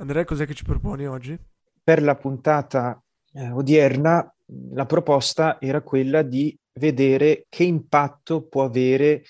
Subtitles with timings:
[0.00, 1.36] Andrea, cos'è che ci proponi oggi?
[1.82, 3.02] Per la puntata
[3.32, 4.32] eh, odierna
[4.72, 9.24] la proposta era quella di vedere che impatto può avere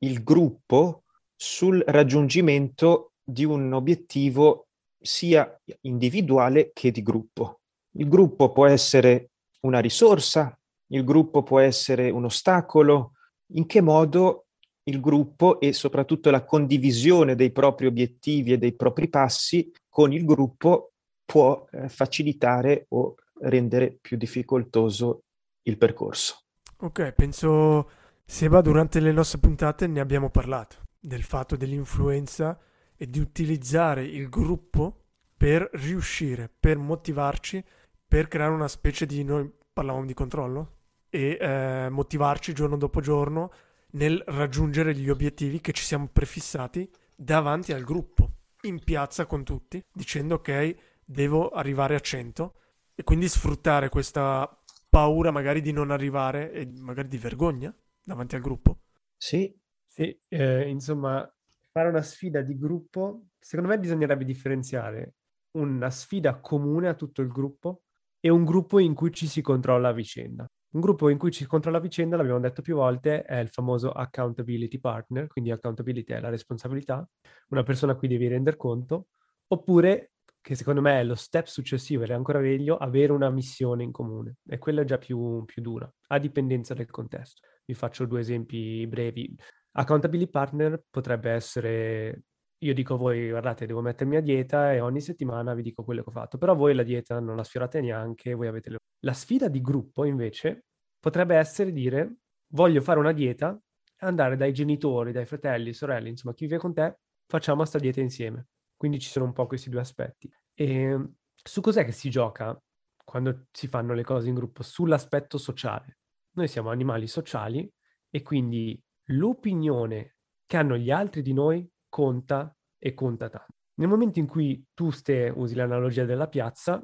[0.00, 4.66] il gruppo sul raggiungimento di un obiettivo
[5.00, 7.60] sia individuale che di gruppo.
[7.92, 10.54] Il gruppo può essere una risorsa,
[10.88, 13.12] il gruppo può essere un ostacolo,
[13.54, 14.48] in che modo
[14.82, 20.24] il gruppo e soprattutto la condivisione dei propri obiettivi e dei propri passi con il
[20.24, 20.92] gruppo
[21.26, 25.24] può eh, facilitare o rendere più difficoltoso
[25.62, 26.44] il percorso.
[26.78, 27.90] Ok, penso
[28.24, 32.58] Seba durante le nostre puntate ne abbiamo parlato del fatto dell'influenza
[32.96, 35.04] e di utilizzare il gruppo
[35.36, 37.62] per riuscire, per motivarci,
[38.06, 40.76] per creare una specie di noi parlavamo di controllo
[41.08, 43.52] e eh, motivarci giorno dopo giorno
[43.92, 48.30] nel raggiungere gli obiettivi che ci siamo prefissati davanti al gruppo,
[48.62, 52.54] in piazza con tutti, dicendo ok, devo arrivare a 100
[52.94, 54.48] e quindi sfruttare questa
[54.88, 58.80] paura magari di non arrivare e magari di vergogna davanti al gruppo.
[59.16, 59.54] Sì,
[59.86, 61.28] sì eh, insomma,
[61.70, 65.14] fare una sfida di gruppo, secondo me bisognerebbe differenziare
[65.52, 67.82] una sfida comune a tutto il gruppo
[68.20, 70.46] e un gruppo in cui ci si controlla a vicenda.
[70.72, 73.90] Un gruppo in cui ci controlla a vicenda, l'abbiamo detto più volte, è il famoso
[73.90, 77.04] accountability partner, quindi accountability è la responsabilità,
[77.48, 79.08] una persona a cui devi rendere conto,
[79.48, 83.82] oppure, che secondo me è lo step successivo ed è ancora meglio, avere una missione
[83.82, 84.36] in comune.
[84.46, 87.48] E quella è già più, più dura, a dipendenza del contesto.
[87.64, 89.34] Vi faccio due esempi brevi.
[89.72, 92.22] Accountability partner potrebbe essere
[92.62, 96.10] io dico voi, guardate, devo mettermi a dieta e ogni settimana vi dico quello che
[96.10, 98.76] ho fatto, però voi la dieta non la sfiorate neanche, voi avete le...
[99.00, 100.66] La sfida di gruppo, invece,
[100.98, 102.16] potrebbe essere dire,
[102.52, 103.58] voglio fare una dieta,
[104.00, 108.48] andare dai genitori, dai fratelli, sorelle, insomma, chi vive con te, facciamo questa dieta insieme.
[108.76, 110.30] Quindi ci sono un po' questi due aspetti.
[110.52, 111.12] E
[111.42, 112.58] su cos'è che si gioca
[113.04, 114.62] quando si fanno le cose in gruppo?
[114.62, 115.98] Sull'aspetto sociale.
[116.32, 117.70] Noi siamo animali sociali
[118.10, 120.16] e quindi l'opinione
[120.46, 123.52] che hanno gli altri di noi conta e conta tanto.
[123.74, 126.82] Nel momento in cui tu ste, usi l'analogia della piazza,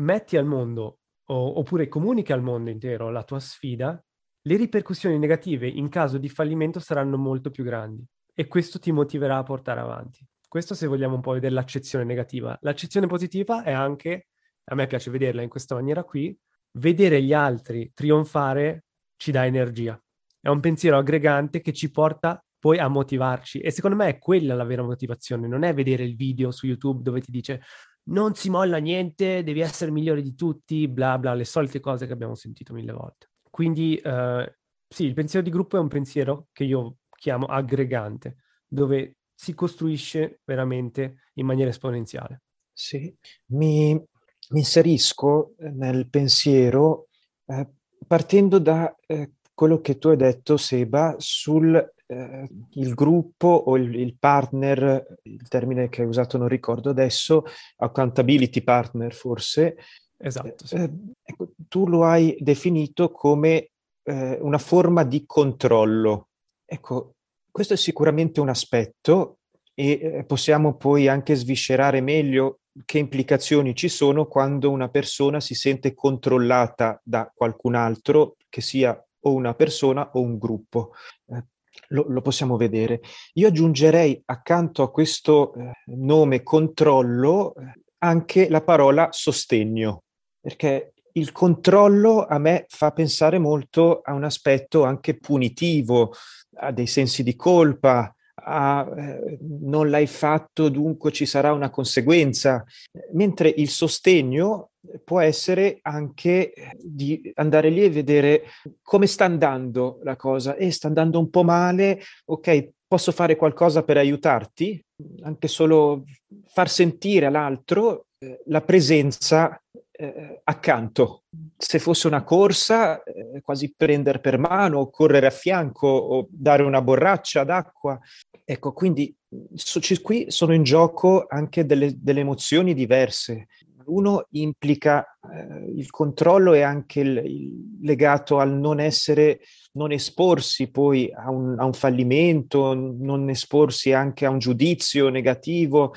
[0.00, 4.02] metti al mondo o, oppure comunichi al mondo intero la tua sfida,
[4.42, 8.04] le ripercussioni negative in caso di fallimento saranno molto più grandi
[8.34, 10.26] e questo ti motiverà a portare avanti.
[10.46, 12.56] Questo se vogliamo un po' vedere l'accezione negativa.
[12.62, 14.28] L'accezione positiva è anche,
[14.64, 16.36] a me piace vederla in questa maniera qui,
[16.78, 18.84] vedere gli altri trionfare
[19.16, 20.00] ci dà energia.
[20.40, 23.60] È un pensiero aggregante che ci porta poi a motivarci.
[23.60, 27.02] E secondo me è quella la vera motivazione, non è vedere il video su YouTube
[27.02, 27.62] dove ti dice
[28.08, 32.12] non si molla niente, devi essere migliore di tutti, bla bla, le solite cose che
[32.12, 33.30] abbiamo sentito mille volte.
[33.50, 34.56] Quindi eh,
[34.88, 38.36] sì, il pensiero di gruppo è un pensiero che io chiamo aggregante,
[38.66, 42.42] dove si costruisce veramente in maniera esponenziale.
[42.72, 43.14] Sì,
[43.46, 47.08] mi, mi inserisco nel pensiero
[47.46, 47.68] eh,
[48.06, 53.94] partendo da eh, quello che tu hai detto, Seba, sul eh, il gruppo o il,
[53.94, 57.44] il, partner, il termine che hai usato non ricordo adesso,
[57.76, 59.76] accountability partner forse.
[60.16, 60.66] Esatto.
[60.66, 60.74] Sì.
[60.76, 60.90] Eh,
[61.22, 63.70] ecco, tu lo hai definito come
[64.02, 66.28] eh, una forma di controllo.
[66.64, 67.14] Ecco,
[67.50, 69.38] questo è sicuramente un aspetto
[69.74, 75.54] e eh, possiamo poi anche sviscerare meglio che implicazioni ci sono quando una persona si
[75.54, 80.92] sente controllata da qualcun altro, che sia o una persona o un gruppo.
[81.26, 81.44] Eh,
[81.88, 83.00] lo, lo, possiamo vedere.
[83.34, 90.02] Io aggiungerei accanto a questo eh, nome controllo eh, anche la parola sostegno,
[90.40, 96.12] perché il controllo a me fa pensare molto a un aspetto anche punitivo,
[96.60, 102.64] a dei sensi di colpa, a eh, non l'hai fatto, dunque ci sarà una conseguenza,
[103.12, 104.70] mentre il sostegno
[105.04, 108.44] può essere anche di andare lì e vedere
[108.82, 113.36] come sta andando la cosa e eh, sta andando un po' male, ok, posso fare
[113.36, 114.82] qualcosa per aiutarti,
[115.22, 116.04] anche solo
[116.46, 121.24] far sentire all'altro eh, la presenza eh, accanto.
[121.56, 126.80] Se fosse una corsa, eh, quasi prendere per mano, correre a fianco o dare una
[126.80, 127.98] borraccia d'acqua.
[128.44, 129.14] Ecco, quindi
[129.54, 133.48] so, qui sono in gioco anche delle, delle emozioni diverse
[133.88, 139.40] Uno implica eh, il controllo è anche il, il legato al non essere,
[139.72, 145.94] non esporsi poi a un, a un fallimento, non esporsi anche a un giudizio negativo,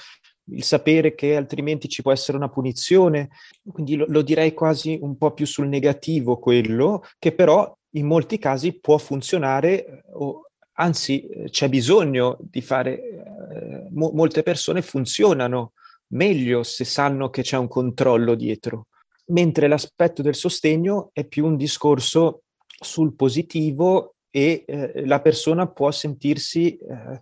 [0.52, 3.30] il sapere che altrimenti ci può essere una punizione.
[3.66, 8.38] Quindi lo, lo, direi quasi un po' più sul negativo quello, che però in molti
[8.38, 14.82] casi può funzionare eh, o anzi eh, c'è bisogno di fare, eh, mo- molte persone
[14.82, 15.74] funzionano
[16.12, 18.88] meglio se sanno che c'è un controllo dietro,
[19.28, 25.92] mentre l'aspetto del sostegno è più un discorso sul positivo e eh, la persona può
[25.92, 27.22] sentirsi eh,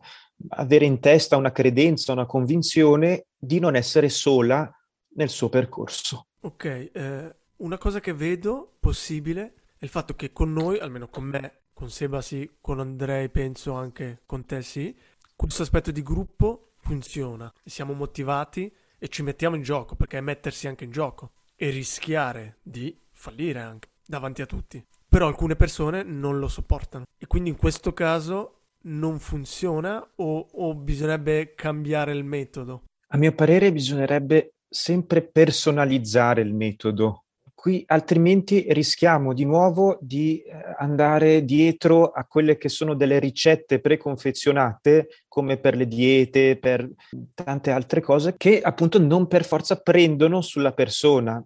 [0.50, 4.72] avere in testa una credenza, una convinzione di non essere sola
[5.16, 6.28] nel suo percorso.
[6.42, 11.24] Ok, eh, una cosa che vedo possibile è il fatto che con noi, almeno con
[11.24, 14.96] me, con Seba sì, con Andrei penso anche con te sì,
[15.36, 20.68] questo aspetto di gruppo funziona, siamo motivati e ci mettiamo in gioco, perché è mettersi
[20.68, 24.84] anche in gioco e rischiare di fallire anche davanti a tutti.
[25.08, 30.76] Però alcune persone non lo sopportano e quindi in questo caso non funziona o, o
[30.76, 32.84] bisognerebbe cambiare il metodo?
[33.08, 37.24] A mio parere bisognerebbe sempre personalizzare il metodo
[37.60, 43.82] qui altrimenti rischiamo di nuovo di eh, andare dietro a quelle che sono delle ricette
[43.82, 46.90] preconfezionate come per le diete, per
[47.34, 51.44] tante altre cose che appunto non per forza prendono sulla persona.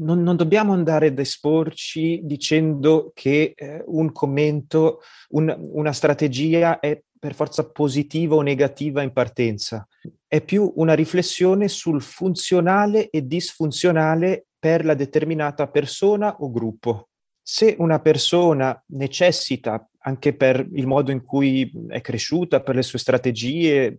[0.00, 4.98] Non, non dobbiamo andare ad esporci dicendo che eh, un commento,
[5.28, 9.86] un, una strategia è per forza positiva o negativa in partenza.
[10.26, 17.08] È più una riflessione sul funzionale e disfunzionale per la determinata persona o gruppo.
[17.42, 23.00] Se una persona necessita, anche per il modo in cui è cresciuta, per le sue
[23.00, 23.98] strategie,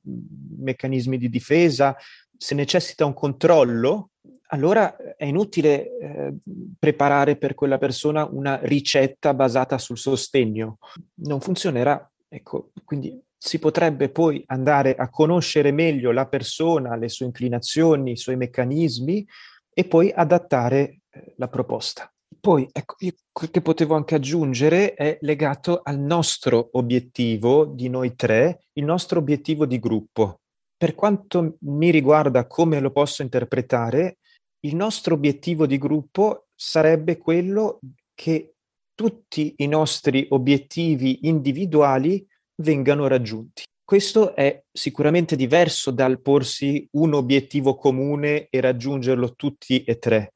[0.59, 1.93] meccanismi di difesa,
[2.37, 4.11] se necessita un controllo,
[4.53, 6.33] allora è inutile eh,
[6.79, 10.77] preparare per quella persona una ricetta basata sul sostegno.
[11.15, 12.09] Non funzionerà.
[12.29, 18.17] Ecco, quindi si potrebbe poi andare a conoscere meglio la persona, le sue inclinazioni, i
[18.17, 19.27] suoi meccanismi,
[19.73, 22.11] e poi adattare eh, la proposta.
[22.39, 28.15] Poi, ecco, io, quel che potevo anche aggiungere è legato al nostro obiettivo di noi
[28.15, 30.41] tre, il nostro obiettivo di gruppo.
[30.75, 34.17] Per quanto mi riguarda come lo posso interpretare,
[34.65, 37.79] il nostro obiettivo di gruppo sarebbe quello
[38.13, 38.55] che
[38.93, 42.25] tutti i nostri obiettivi individuali
[42.61, 43.63] vengano raggiunti.
[43.85, 50.33] Questo è sicuramente diverso dal porsi un obiettivo comune e raggiungerlo tutti e tre,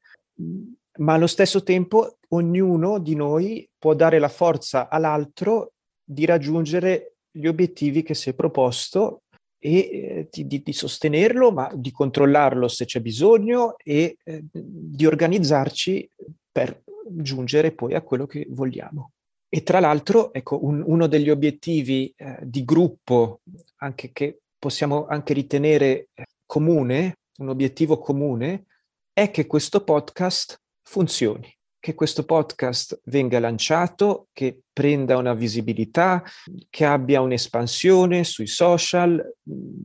[0.98, 5.72] ma allo stesso tempo ognuno di noi può dare la forza all'altro
[6.04, 9.22] di raggiungere gli obiettivi che si è proposto
[9.58, 16.10] e eh, di, di, sostenerlo, ma di controllarlo se c'è bisogno e eh, di organizzarci
[16.52, 19.12] per giungere poi a quello che vogliamo.
[19.50, 23.40] E tra l'altro, ecco, un, uno degli obiettivi eh, di gruppo,
[23.76, 28.66] anche che possiamo anche ritenere eh, comune, un obiettivo comune,
[29.10, 31.50] è che questo podcast funzioni,
[31.80, 36.22] che questo podcast venga lanciato, che prenda una visibilità,
[36.68, 39.34] che abbia un'espansione sui social,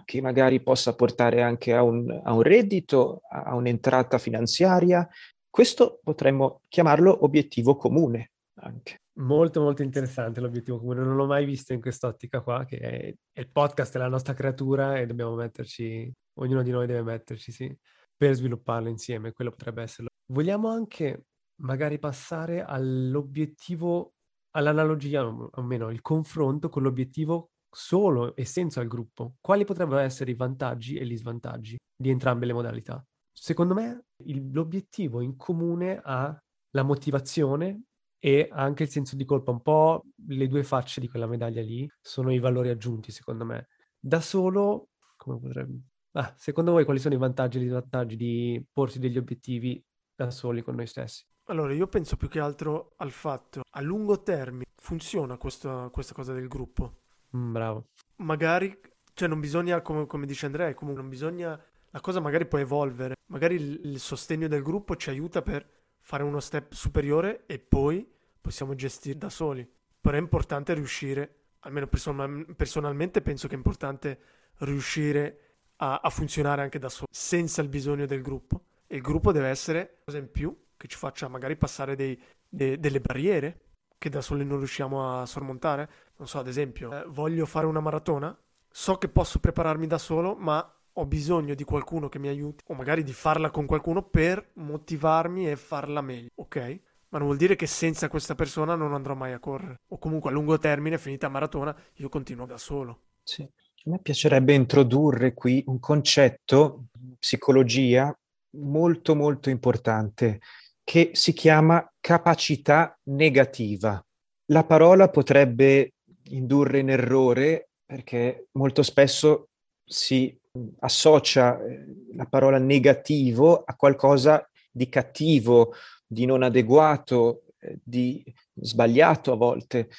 [0.04, 5.08] che magari possa portare anche a un, a un reddito, a un'entrata finanziaria.
[5.50, 9.02] Questo potremmo chiamarlo obiettivo comune anche.
[9.20, 13.52] Molto molto interessante l'obiettivo comune, non l'ho mai visto in quest'ottica qua, che è, il
[13.52, 17.78] podcast, è la nostra creatura e dobbiamo metterci, ognuno di noi deve metterci, sì,
[18.16, 20.10] per svilupparlo insieme, quello potrebbe esserlo.
[20.32, 21.26] Vogliamo anche
[21.62, 24.14] magari passare all'obiettivo,
[24.52, 29.36] all'analogia, o almeno il confronto con l'obiettivo solo e senza il gruppo.
[29.42, 33.04] Quali potrebbero essere i vantaggi e gli svantaggi di entrambe le modalità?
[33.32, 36.38] Secondo me il, l'obiettivo in comune ha
[36.72, 37.84] la motivazione
[38.26, 41.86] e anche il senso di colpa, un po' le due facce di quella medaglia lì
[42.00, 43.68] sono i valori aggiunti, secondo me.
[44.00, 45.82] Da solo, come potrebbe...
[46.14, 49.84] Ah, secondo voi quali sono i vantaggi e gli svantaggi di porsi degli obiettivi
[50.16, 51.26] da soli con noi stessi?
[51.48, 56.32] Allora, io penso più che altro al fatto, a lungo termine, funziona questa, questa cosa
[56.32, 57.02] del gruppo.
[57.36, 57.90] Mm, bravo.
[58.20, 58.80] Magari,
[59.16, 63.16] cioè non bisogna, come, come dice Andrea, comunque non bisogna, la cosa magari può evolvere.
[63.32, 65.68] Magari il, il sostegno del gruppo ci aiuta per
[66.00, 68.13] fare uno step superiore e poi
[68.44, 69.68] possiamo gestire da soli.
[70.02, 74.20] Però è importante riuscire, almeno person- personalmente penso che è importante
[74.60, 75.40] riuscire
[75.78, 78.66] a, a, funzionare anche da soli, senza il bisogno del gruppo.
[78.86, 82.78] E il gruppo deve essere cosa in più che ci faccia magari passare dei, de-
[82.80, 83.62] delle barriere
[83.98, 85.90] che da soli non riusciamo a sormontare.
[86.18, 88.38] Non so, ad esempio, eh, voglio fare una maratona,
[88.70, 92.74] so che posso prepararmi da solo, ma ho bisogno di qualcuno che mi aiuti, o
[92.74, 96.82] magari di farla con qualcuno per motivarmi e farla meglio, ok?
[97.14, 99.82] Ma non vuol dire che senza questa persona non andrò mai a correre.
[99.90, 103.02] O comunque a lungo termine, finita maratona, io continuo da solo.
[103.22, 103.44] Sì.
[103.44, 106.86] A me piacerebbe introdurre qui un concetto,
[107.20, 108.12] psicologia,
[108.58, 110.40] molto molto importante,
[110.84, 114.04] che si chiama capacità negativa.
[114.48, 115.94] La parola potrebbe
[116.30, 119.50] indurre in errore perché molto spesso
[119.86, 120.36] si
[120.80, 125.74] associa eh, la parola negativo a qualcosa di cattivo,
[126.14, 129.90] di non adeguato, eh, di sbagliato a volte.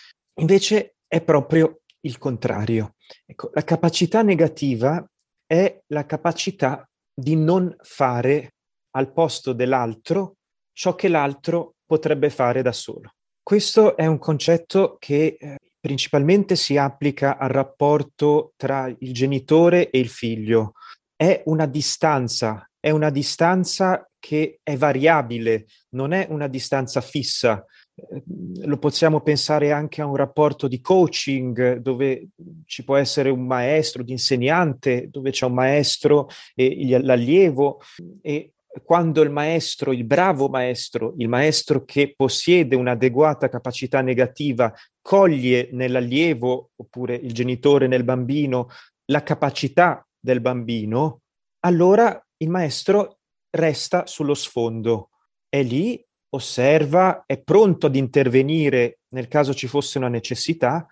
[0.40, 2.94] Invece è proprio il contrario.
[3.26, 5.04] Ecco, la capacità negativa
[5.46, 8.54] è la capacità di non fare
[8.96, 10.36] al posto dell'altro
[10.72, 13.14] ciò che l'altro potrebbe fare da solo.
[13.42, 19.98] Questo è un concetto che eh, principalmente si applica al rapporto tra il genitore e
[19.98, 20.72] il figlio.
[21.14, 25.64] È una distanza, è una distanza che è variabile,
[25.94, 27.64] non è una distanza fissa.
[27.94, 28.22] Eh,
[28.66, 32.28] lo possiamo pensare anche a un rapporto di coaching dove
[32.66, 37.80] ci può essere un maestro, di insegnante, dove c'è un maestro e l'allievo
[38.20, 38.52] e
[38.84, 46.72] quando il maestro, il bravo maestro, il maestro che possiede un'adeguata capacità negativa, coglie nell'allievo
[46.76, 48.68] oppure il genitore nel bambino
[49.06, 51.20] la capacità del bambino,
[51.60, 53.18] allora il maestro
[53.50, 55.10] resta sullo sfondo,
[55.48, 60.86] è lì, osserva, è pronto ad intervenire nel caso ci fosse una necessità,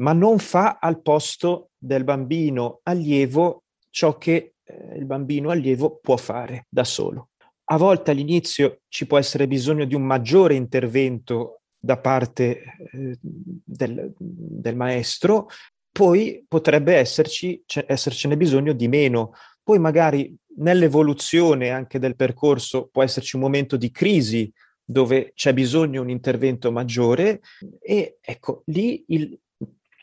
[0.00, 6.16] ma non fa al posto del bambino allievo ciò che eh, il bambino allievo può
[6.16, 7.30] fare da solo.
[7.72, 14.12] A volte all'inizio ci può essere bisogno di un maggiore intervento da parte eh, del,
[14.16, 15.48] del, maestro,
[15.92, 19.32] poi potrebbe esserci, essercene bisogno di meno.
[19.70, 24.52] Poi magari nell'evoluzione anche del percorso può esserci un momento di crisi
[24.84, 27.40] dove c'è bisogno di un intervento maggiore
[27.80, 29.38] e ecco lì il,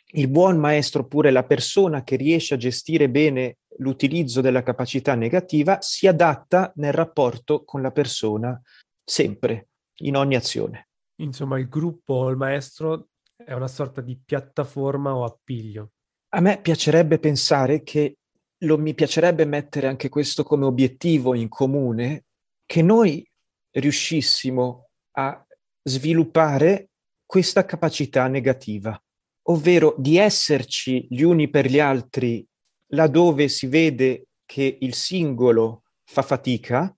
[0.06, 5.82] il buon maestro oppure la persona che riesce a gestire bene l'utilizzo della capacità negativa
[5.82, 8.58] si adatta nel rapporto con la persona
[9.04, 10.88] sempre, in ogni azione.
[11.18, 15.92] Insomma, il gruppo o il maestro è una sorta di piattaforma o appiglio.
[16.30, 18.16] A me piacerebbe pensare che
[18.60, 22.26] lo, mi piacerebbe mettere anche questo come obiettivo in comune,
[22.66, 23.26] che noi
[23.72, 25.46] riuscissimo a
[25.84, 26.90] sviluppare
[27.26, 29.00] questa capacità negativa,
[29.44, 32.46] ovvero di esserci gli uni per gli altri
[32.92, 36.96] laddove si vede che il singolo fa fatica,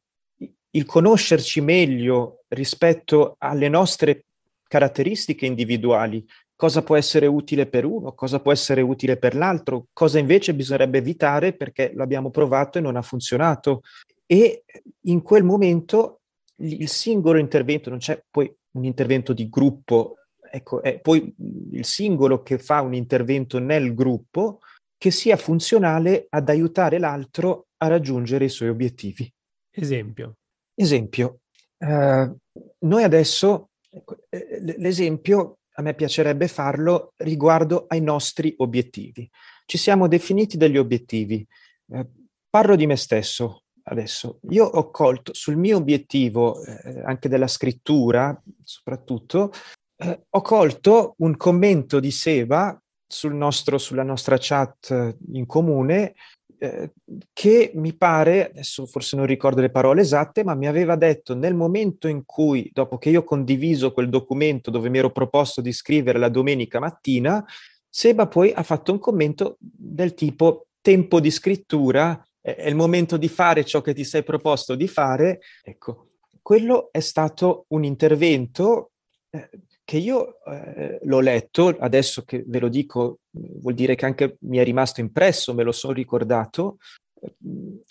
[0.71, 4.25] il conoscerci meglio rispetto alle nostre
[4.67, 6.23] caratteristiche individuali,
[6.59, 10.97] cosa può essere utile per uno, cosa può essere utile per l'altro, cosa invece bisognerebbe
[10.97, 13.83] evitare perché lo abbiamo provato e non ha funzionato.
[14.25, 14.65] E
[15.03, 16.19] in quel momento
[16.57, 20.15] il singolo intervento, non c'è poi un intervento di gruppo,
[20.51, 21.33] ecco, è poi
[21.71, 24.59] il singolo che fa un intervento nel gruppo
[24.97, 29.31] che sia funzionale ad aiutare l'altro a raggiungere i suoi obiettivi.
[29.71, 30.33] Esempio.
[30.75, 31.39] Esempio,
[31.77, 32.33] eh,
[32.79, 39.27] noi adesso, ecco, eh, l'esempio a me piacerebbe farlo riguardo ai nostri obiettivi.
[39.65, 41.45] Ci siamo definiti degli obiettivi.
[41.91, 42.05] Eh,
[42.49, 44.39] parlo di me stesso adesso.
[44.49, 49.51] Io ho colto sul mio obiettivo, eh, anche della scrittura soprattutto,
[49.95, 56.13] eh, ho colto un commento di Seba sul nostro, sulla nostra chat in comune
[56.59, 56.91] eh,
[57.33, 61.55] che mi pare, adesso forse non ricordo le parole esatte, ma mi aveva detto nel
[61.55, 65.71] momento in cui, dopo che io ho condiviso quel documento dove mi ero proposto di
[65.71, 67.43] scrivere la domenica mattina,
[67.91, 73.27] Seba poi ha fatto un commento del tipo tempo di scrittura, è il momento di
[73.27, 75.39] fare ciò che ti sei proposto di fare.
[75.63, 76.09] Ecco,
[76.41, 78.91] quello è stato un intervento
[79.31, 79.49] eh,
[79.89, 84.59] che io eh, l'ho letto, adesso che ve lo dico vuol dire che anche mi
[84.59, 86.77] è rimasto impresso, me lo sono ricordato,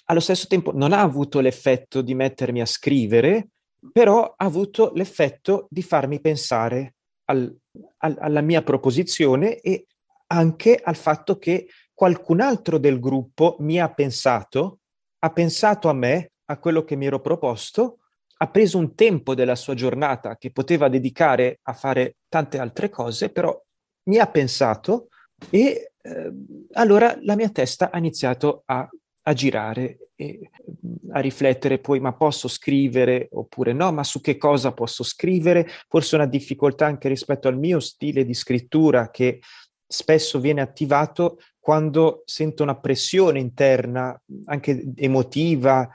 [0.05, 3.49] allo stesso tempo non ha avuto l'effetto di mettermi a scrivere,
[3.91, 7.53] però ha avuto l'effetto di farmi pensare al,
[7.97, 9.87] al, alla mia proposizione e
[10.29, 14.79] anche al fatto che qualcun altro del gruppo mi ha pensato,
[15.19, 17.99] ha pensato a me, a quello che mi ero proposto
[18.41, 23.31] ha preso un tempo della sua giornata che poteva dedicare a fare tante altre cose,
[23.31, 23.57] però
[24.05, 25.09] mi ha pensato
[25.51, 26.33] e eh,
[26.73, 28.89] allora la mia testa ha iniziato a,
[29.23, 30.51] a girare e
[30.87, 35.69] mm, a riflettere poi ma posso scrivere oppure no, ma su che cosa posso scrivere?
[35.89, 39.41] Forse una difficoltà anche rispetto al mio stile di scrittura che
[39.87, 45.87] spesso viene attivato quando sento una pressione interna, anche emotiva,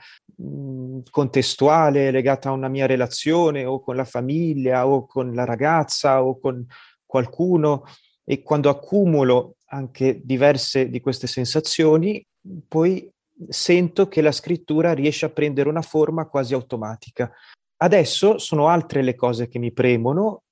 [1.10, 6.38] contestuale, legata a una mia relazione o con la famiglia o con la ragazza o
[6.38, 6.64] con
[7.04, 7.86] qualcuno,
[8.22, 12.24] e quando accumulo anche diverse di queste sensazioni,
[12.68, 13.10] poi
[13.48, 17.32] sento che la scrittura riesce a prendere una forma quasi automatica.
[17.78, 20.42] Adesso sono altre le cose che mi premono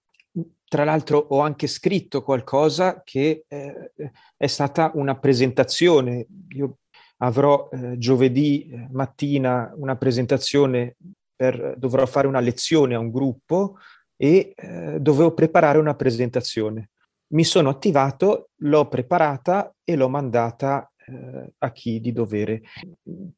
[0.72, 3.92] tra l'altro ho anche scritto qualcosa che eh,
[4.34, 6.26] è stata una presentazione.
[6.56, 6.78] Io
[7.18, 10.96] avrò eh, giovedì eh, mattina una presentazione
[11.36, 13.76] per, dovrò fare una lezione a un gruppo
[14.16, 16.88] e eh, dovevo preparare una presentazione.
[17.34, 22.62] Mi sono attivato, l'ho preparata e l'ho mandata eh, a chi di dovere.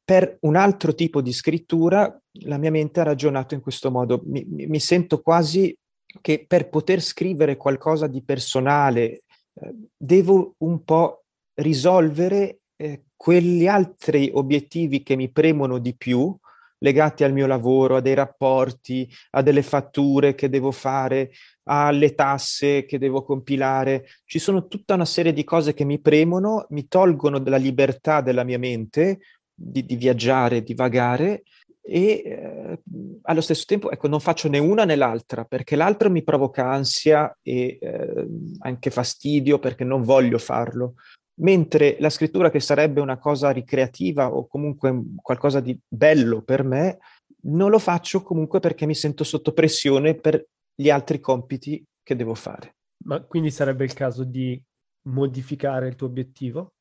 [0.05, 4.23] Per un altro tipo di scrittura la mia mente ha ragionato in questo modo.
[4.25, 5.77] Mi, mi sento quasi
[6.21, 14.31] che per poter scrivere qualcosa di personale eh, devo un po' risolvere eh, quegli altri
[14.33, 16.37] obiettivi che mi premono di più,
[16.79, 21.31] legati al mio lavoro, a dei rapporti, a delle fatture che devo fare,
[21.65, 24.07] alle tasse che devo compilare.
[24.25, 28.45] Ci sono tutta una serie di cose che mi premono, mi tolgono della libertà della
[28.45, 29.21] mia mente
[29.55, 31.45] di, di viaggiare, di vagare
[31.87, 32.83] e eh,
[33.23, 37.37] allo stesso tempo ecco, non faccio né una né l'altra perché l'altro mi provoca ansia
[37.43, 38.27] e eh,
[38.61, 40.95] anche fastidio perché non voglio farlo,
[41.41, 46.99] mentre la scrittura che sarebbe una cosa ricreativa o comunque qualcosa di bello per me,
[47.47, 52.35] non lo faccio comunque perché mi sento sotto pressione per gli altri compiti che devo
[52.35, 52.77] fare.
[53.05, 54.61] Ma quindi sarebbe il caso di
[55.09, 56.74] modificare il tuo obiettivo?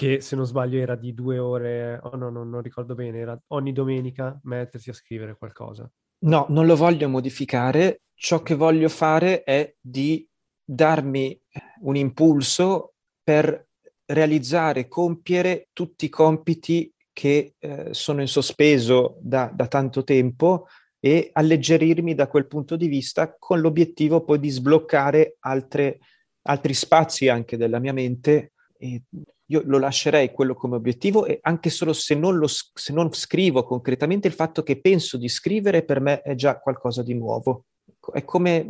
[0.00, 3.38] Che se non sbaglio era di due ore, oh no, no, non ricordo bene, era
[3.48, 5.90] ogni domenica mettersi a scrivere qualcosa.
[6.20, 10.26] No, non lo voglio modificare, ciò che voglio fare è di
[10.64, 11.38] darmi
[11.82, 13.68] un impulso per
[14.06, 21.28] realizzare, compiere tutti i compiti che eh, sono in sospeso da, da tanto tempo e
[21.30, 25.98] alleggerirmi da quel punto di vista con l'obiettivo poi di sbloccare altre,
[26.44, 29.02] altri spazi anche della mia mente e
[29.50, 33.62] io lo lascerei quello come obiettivo e anche solo se non, lo, se non scrivo
[33.62, 37.66] concretamente, il fatto che penso di scrivere per me è già qualcosa di nuovo.
[38.12, 38.66] È come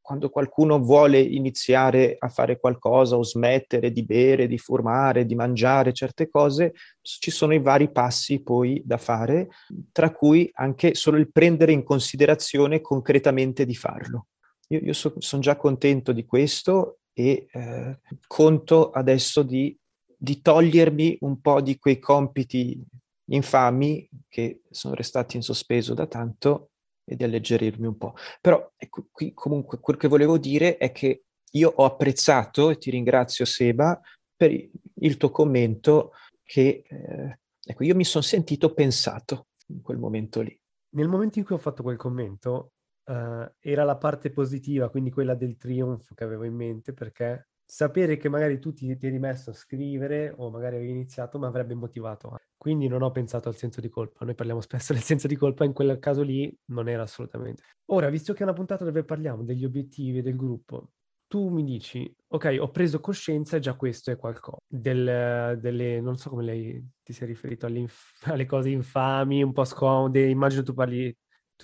[0.00, 5.92] quando qualcuno vuole iniziare a fare qualcosa o smettere di bere, di fumare, di mangiare
[5.92, 9.48] certe cose, ci sono i vari passi poi da fare,
[9.92, 14.26] tra cui anche solo il prendere in considerazione concretamente di farlo.
[14.68, 19.76] Io, io so, sono già contento di questo e eh, conto adesso di,
[20.16, 22.84] di togliermi un po' di quei compiti
[23.26, 26.70] infami che sono restati in sospeso da tanto
[27.04, 28.14] e di alleggerirmi un po'.
[28.40, 32.90] Però ecco, qui comunque quel che volevo dire è che io ho apprezzato e ti
[32.90, 33.98] ringrazio Seba
[34.36, 40.40] per il tuo commento che eh, ecco, io mi sono sentito pensato in quel momento
[40.40, 40.58] lì.
[40.94, 42.72] Nel momento in cui ho fatto quel commento,
[43.06, 48.16] uh, era la parte positiva, quindi quella del trionfo che avevo in mente, perché sapere
[48.16, 51.74] che magari tu ti, ti eri messo a scrivere o magari avevi iniziato mi avrebbe
[51.74, 52.36] motivato.
[52.56, 54.24] Quindi non ho pensato al senso di colpa.
[54.24, 57.62] Noi parliamo spesso del senso di colpa, in quel caso lì non era assolutamente.
[57.86, 60.90] Ora, visto che è una puntata dove parliamo degli obiettivi del gruppo,
[61.26, 64.58] tu mi dici, ok, ho preso coscienza e già questo è qualcosa.
[64.66, 70.28] Del, delle, non so come lei ti sei riferito alle cose infami, un po' scomode,
[70.28, 71.14] immagino tu parli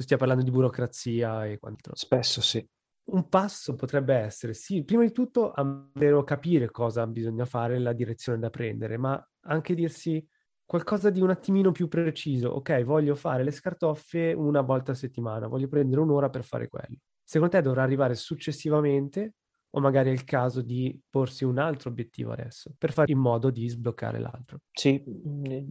[0.00, 1.94] tu stia parlando di burocrazia e quant'altro.
[1.94, 2.66] Spesso sì.
[3.12, 8.38] Un passo potrebbe essere, sì, prima di tutto davvero capire cosa bisogna fare, la direzione
[8.38, 10.24] da prendere, ma anche dirsi
[10.64, 12.50] qualcosa di un attimino più preciso.
[12.50, 16.96] Ok, voglio fare le scartoffie una volta a settimana, voglio prendere un'ora per fare quello.
[17.22, 19.34] Secondo te dovrà arrivare successivamente
[19.72, 23.50] o magari è il caso di porsi un altro obiettivo adesso per fare in modo
[23.50, 24.60] di sbloccare l'altro.
[24.72, 25.02] Sì,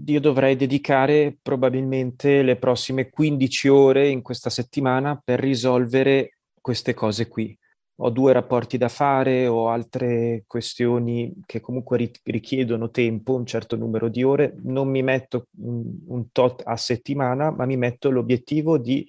[0.06, 7.28] io dovrei dedicare probabilmente le prossime 15 ore in questa settimana per risolvere queste cose
[7.28, 7.58] qui.
[8.02, 14.08] Ho due rapporti da fare, ho altre questioni che comunque richiedono tempo, un certo numero
[14.08, 14.56] di ore.
[14.64, 19.06] Non mi metto un, un tot a settimana, ma mi metto l'obiettivo di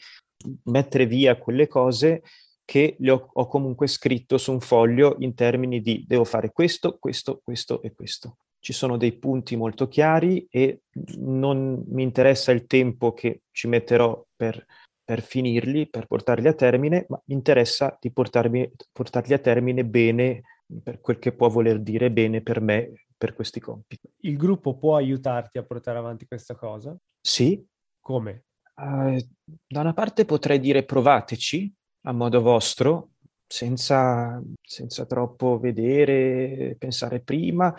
[0.64, 2.22] mettere via quelle cose
[2.70, 6.98] che le ho, ho, comunque scritto su un foglio in termini di devo fare questo,
[7.00, 8.36] questo, questo e questo.
[8.60, 10.82] Ci sono dei punti molto chiari e
[11.16, 14.64] non mi interessa il tempo che ci metterò per,
[15.02, 20.42] per finirli, per portarli a termine, ma mi interessa di portarmi, portarli a termine bene
[20.80, 24.08] per quel che può voler dire bene per me, per questi compiti.
[24.20, 26.96] Il gruppo può aiutarti a portare avanti questa cosa?
[27.20, 27.66] Sì.
[27.98, 28.44] Come?
[28.76, 29.18] Uh,
[29.66, 33.10] da una parte potrei dire provateci, a modo vostro,
[33.46, 37.74] senza, senza troppo vedere, pensare prima.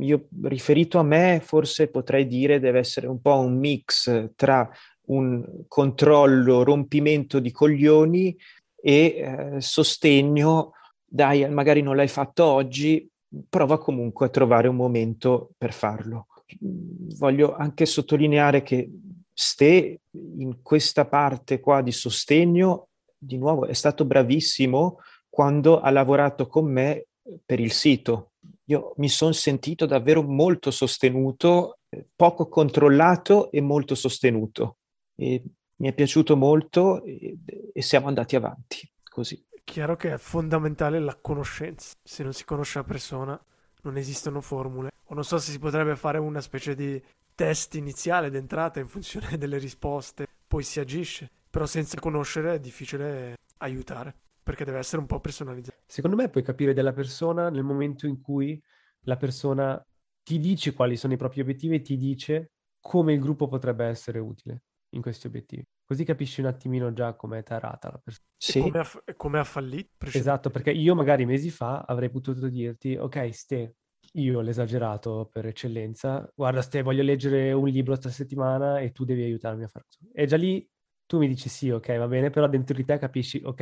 [0.00, 4.68] Io riferito a me, forse potrei dire deve essere un po' un mix tra
[5.06, 8.36] un controllo, rompimento di coglioni
[8.80, 10.72] e eh, sostegno,
[11.04, 13.06] dai, magari non l'hai fatto oggi,
[13.48, 16.28] prova comunque a trovare un momento per farlo.
[16.58, 18.90] Voglio anche sottolineare che
[19.34, 22.88] Ste in questa parte qua di sostegno,
[23.22, 27.06] di nuovo, è stato bravissimo quando ha lavorato con me
[27.44, 28.32] per il sito.
[28.64, 31.78] Io mi sono sentito davvero molto sostenuto,
[32.16, 34.78] poco controllato e molto sostenuto.
[35.14, 35.42] E
[35.76, 37.38] mi è piaciuto molto e,
[37.72, 39.44] e siamo andati avanti così.
[39.64, 41.94] Chiaro che è fondamentale la conoscenza.
[42.02, 43.40] Se non si conosce la persona,
[43.82, 44.90] non esistono formule.
[45.04, 47.00] O non so se si potrebbe fare una specie di
[47.34, 51.30] test iniziale d'entrata in funzione delle risposte, poi si agisce.
[51.52, 55.82] Però senza conoscere è difficile aiutare, perché deve essere un po' personalizzato.
[55.86, 58.58] Secondo me puoi capire della persona nel momento in cui
[59.00, 59.78] la persona
[60.22, 64.18] ti dice quali sono i propri obiettivi e ti dice come il gruppo potrebbe essere
[64.18, 64.62] utile
[64.94, 65.62] in questi obiettivi.
[65.84, 68.26] Così capisci un attimino già com'è tarata la persona.
[68.34, 68.60] Sì.
[68.60, 70.06] come, ha, come ha fallito.
[70.06, 73.76] Esatto, perché io magari mesi fa avrei potuto dirti, ok, Ste,
[74.12, 79.22] io l'esagerato per eccellenza, guarda Ste, voglio leggere un libro questa settimana e tu devi
[79.22, 79.88] aiutarmi a farlo.
[80.14, 80.66] E già lì
[81.06, 83.60] tu mi dici sì, ok, va bene, però dentro di te capisci, ok,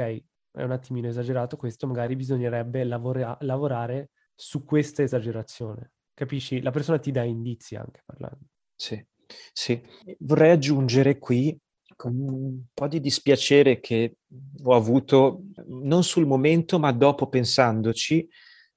[0.53, 5.93] è un attimino esagerato questo, magari bisognerebbe lavora- lavorare su questa esagerazione.
[6.15, 6.61] Capisci?
[6.61, 8.47] La persona ti dà indizi anche parlando.
[8.75, 9.05] Sì.
[9.53, 9.81] Sì,
[10.21, 11.57] vorrei aggiungere qui
[12.03, 14.17] un po' di dispiacere che
[14.63, 18.27] ho avuto non sul momento, ma dopo pensandoci,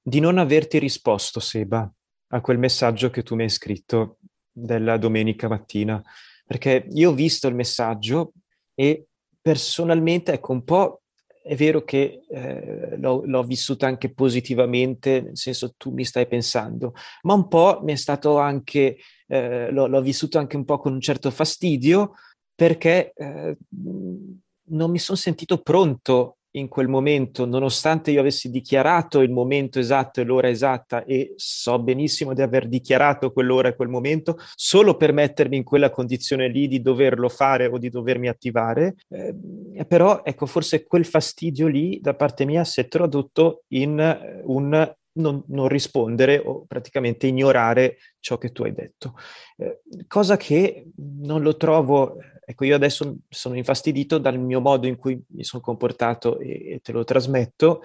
[0.00, 1.90] di non averti risposto, Seba,
[2.28, 4.18] a quel messaggio che tu mi hai scritto
[4.52, 6.02] della domenica mattina,
[6.44, 8.32] perché io ho visto il messaggio
[8.74, 9.06] e
[9.40, 11.02] personalmente, ecco, un po'
[11.44, 16.94] è vero che eh, l'ho, l'ho vissuta anche positivamente, nel senso tu mi stai pensando,
[17.22, 20.94] ma un po' mi è stato anche, eh, l'ho, l'ho, vissuto anche un po' con
[20.94, 22.14] un certo fastidio
[22.54, 29.30] perché eh, non mi sono sentito pronto in quel momento, nonostante io avessi dichiarato il
[29.30, 34.36] momento esatto e l'ora esatta e so benissimo di aver dichiarato quell'ora e quel momento,
[34.54, 39.34] solo per mettermi in quella condizione lì di doverlo fare o di dovermi attivare, eh,
[39.86, 44.94] però ecco, forse quel fastidio lì da parte mia si è tradotto in eh, un
[45.16, 49.14] non, non, rispondere o praticamente ignorare ciò che tu hai detto.
[49.56, 54.96] Eh, cosa che non lo trovo, ecco io adesso sono infastidito dal mio modo in
[54.96, 57.82] cui mi sono comportato e, e te lo trasmetto,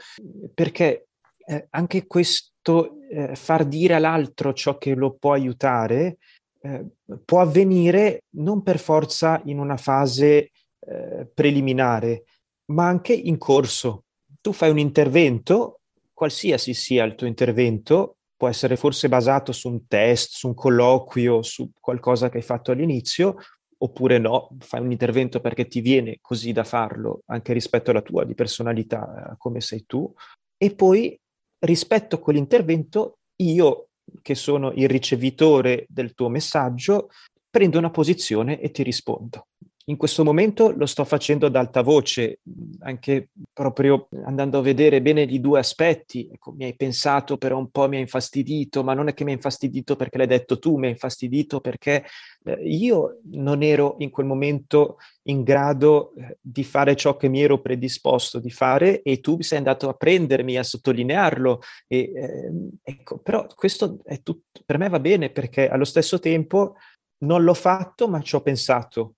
[0.54, 6.18] perché eh, anche questo eh, far dire all'altro ciò che lo può aiutare
[6.62, 6.86] eh,
[7.24, 12.26] può avvenire non per forza in una fase eh, preliminare,
[12.72, 14.04] ma anche in corso.
[14.42, 15.80] Tu fai un intervento
[16.20, 21.42] qualsiasi sia il tuo intervento, può essere forse basato su un test, su un colloquio,
[21.42, 23.38] su qualcosa che hai fatto all'inizio,
[23.82, 28.26] oppure no, fai un intervento perché ti viene così da farlo, anche rispetto alla tua
[28.26, 30.12] di personalità, eh, come sei tu,
[30.58, 31.18] e poi
[31.60, 33.88] rispetto a quell'intervento io,
[34.22, 37.10] che sono il ricevitore del tuo messaggio,
[37.50, 39.48] prendo una posizione e ti rispondo.
[39.90, 42.42] In questo momento lo sto facendo ad alta voce,
[42.82, 46.30] anche proprio andando a vedere bene i due aspetti.
[46.32, 49.32] Ecco, mi hai pensato, però un po' mi ha infastidito, ma non è che mi
[49.32, 52.06] ha infastidito perché l'hai detto tu, mi ha infastidito perché
[52.46, 57.42] eh, io non ero in quel momento in grado eh, di fare ciò che mi
[57.42, 61.62] ero predisposto di fare e tu sei andato a prendermi, a sottolinearlo.
[61.88, 62.52] E, eh,
[62.84, 66.76] ecco, però questo è tutto, per me va bene perché allo stesso tempo
[67.22, 69.16] non l'ho fatto, ma ci ho pensato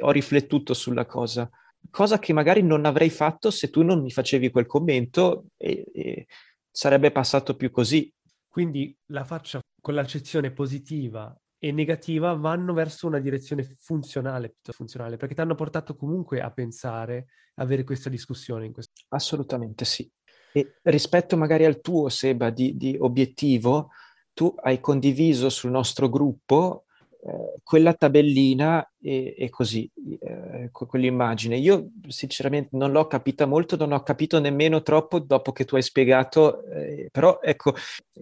[0.00, 1.48] ho riflettuto sulla cosa,
[1.90, 6.26] cosa che magari non avrei fatto se tu non mi facevi quel commento e, e
[6.70, 8.12] sarebbe passato più così.
[8.48, 15.34] Quindi la faccia con l'accezione positiva e negativa vanno verso una direzione funzionale, funzionale perché
[15.34, 18.66] ti hanno portato comunque a pensare, avere questa discussione.
[18.66, 18.92] In questo...
[19.08, 20.10] Assolutamente sì.
[20.52, 23.90] E rispetto magari al tuo, Seba, di, di obiettivo,
[24.34, 26.84] tu hai condiviso sul nostro gruppo
[27.24, 29.88] eh, quella tabellina e, e così,
[30.20, 31.56] eh, quell'immagine.
[31.56, 35.82] Io sinceramente non l'ho capita molto, non ho capito nemmeno troppo dopo che tu hai
[35.82, 37.74] spiegato, eh, però ecco,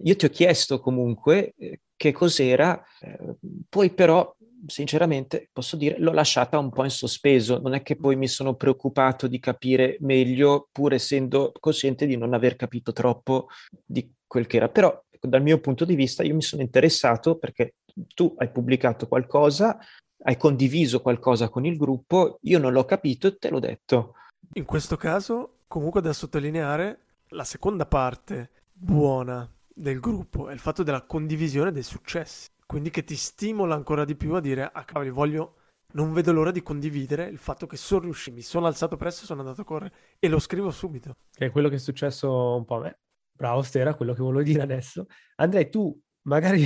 [0.03, 3.35] io ti ho chiesto comunque eh, che cos'era, eh,
[3.67, 4.35] poi però
[4.67, 8.55] sinceramente posso dire l'ho lasciata un po' in sospeso, non è che poi mi sono
[8.55, 13.47] preoccupato di capire meglio pur essendo cosciente di non aver capito troppo
[13.83, 17.37] di quel che era, però ecco, dal mio punto di vista io mi sono interessato
[17.37, 17.75] perché
[18.13, 19.79] tu hai pubblicato qualcosa,
[20.23, 24.13] hai condiviso qualcosa con il gruppo, io non l'ho capito e te l'ho detto.
[24.53, 30.83] In questo caso comunque da sottolineare la seconda parte buona del gruppo è il fatto
[30.83, 32.49] della condivisione dei successi.
[32.65, 35.55] Quindi che ti stimola ancora di più a dire, ah cavoli, voglio,
[35.93, 39.41] non vedo l'ora di condividere il fatto che sono riuscito, mi sono alzato presto, sono
[39.41, 41.15] andato a correre e lo scrivo subito.
[41.31, 42.99] Che è quello che è successo un po' a me.
[43.33, 45.07] Bravo Stera, quello che volevo dire adesso.
[45.35, 46.65] Andrei, tu magari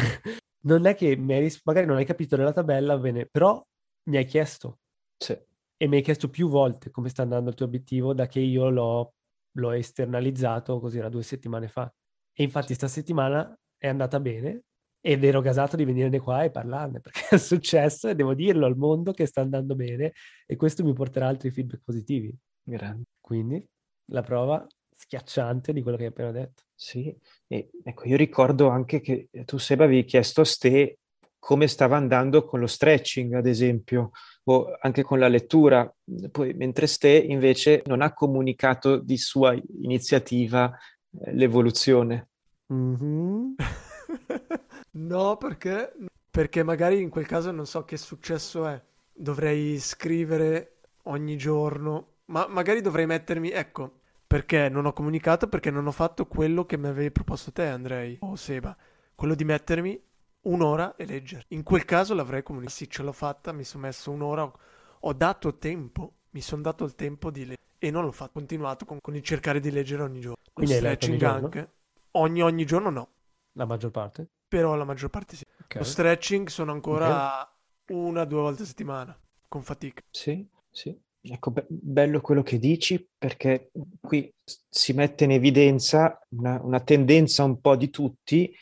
[0.65, 3.63] non è che mi hai, magari non hai capito nella tabella, bene, però
[4.10, 4.80] mi hai chiesto.
[5.17, 5.38] Sì.
[5.78, 8.69] E mi hai chiesto più volte come sta andando il tuo obiettivo da che io
[8.69, 9.13] l'ho,
[9.58, 11.91] l'ho esternalizzato, così era due settimane fa.
[12.34, 14.63] E infatti sta settimana è andata bene
[15.01, 18.75] ed ero gasato di venire qua e parlarne perché è successo e devo dirlo al
[18.75, 20.13] mondo che sta andando bene
[20.45, 22.36] e questo mi porterà altri feedback positivi.
[22.63, 23.06] Grande.
[23.19, 23.63] Quindi
[24.12, 26.63] la prova schiacciante di quello che hai appena detto.
[26.73, 27.15] Sì,
[27.47, 30.99] e ecco, io ricordo anche che tu, Seba, avevi chiesto a Ste
[31.38, 34.12] come stava andando con lo stretching, ad esempio,
[34.45, 35.93] o anche con la lettura,
[36.31, 40.75] poi mentre Ste invece non ha comunicato di sua iniziativa
[41.21, 42.29] eh, l'evoluzione.
[42.73, 43.53] Mm-hmm.
[44.91, 45.93] no, perché?
[46.31, 48.81] Perché magari in quel caso non so che successo è.
[49.13, 55.88] Dovrei scrivere ogni giorno, ma magari dovrei mettermi, ecco, perché non ho comunicato, perché non
[55.88, 58.75] ho fatto quello che mi avevi proposto te, Andrei o Seba,
[59.15, 60.01] quello di mettermi
[60.41, 61.45] un'ora e leggere.
[61.49, 62.75] In quel caso l'avrei comunicato.
[62.77, 64.51] Sì, ce l'ho fatta, mi sono messo un'ora,
[64.99, 68.31] ho dato tempo, mi sono dato il tempo di leggere e non l'ho fatto.
[68.31, 70.41] Ho continuato con, con il cercare di leggere ogni giorno.
[70.53, 71.45] Quindi Lo ogni stretching giorno?
[71.45, 71.71] anche.
[72.11, 73.09] Ogni, ogni giorno no,
[73.53, 74.29] La maggior parte?
[74.47, 75.43] però la maggior parte sì.
[75.63, 75.75] Ok.
[75.77, 77.47] Lo stretching sono ancora
[77.88, 80.01] una, due volte a settimana, con fatica.
[80.09, 80.99] Sì, sì.
[81.27, 84.31] Ecco, be- bello quello che dici perché qui
[84.69, 88.53] si mette in evidenza una, una tendenza un po' di tutti,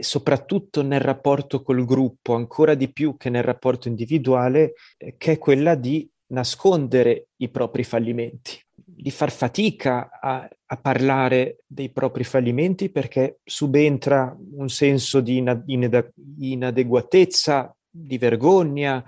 [0.00, 5.38] soprattutto nel rapporto col gruppo, ancora di più che nel rapporto individuale, eh, che è
[5.38, 12.90] quella di nascondere i propri fallimenti, di far fatica a, a parlare dei propri fallimenti
[12.90, 19.04] perché subentra un senso di ina- ineda- inadeguatezza, di vergogna,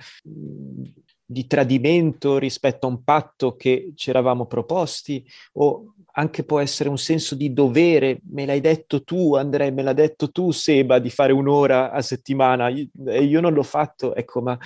[1.32, 5.24] di tradimento rispetto a un patto che ci eravamo proposti?
[5.54, 9.94] O anche può essere un senso di dovere, me l'hai detto tu Andrea, me l'ha
[9.94, 14.58] detto tu Seba di fare un'ora a settimana e io non l'ho fatto, ecco ma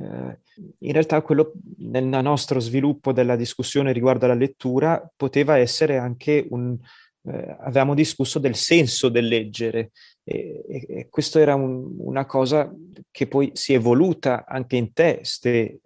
[0.00, 0.38] eh,
[0.80, 6.76] in realtà quello nel nostro sviluppo della discussione riguardo alla lettura poteva essere anche un,
[7.28, 9.90] eh, avevamo discusso del senso del leggere
[10.24, 12.72] e, e- e questo era un- una cosa
[13.10, 15.80] che poi si è evoluta anche in te, Ste,